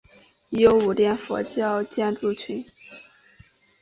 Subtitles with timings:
[0.49, 2.65] 已有五殿的佛教建筑群。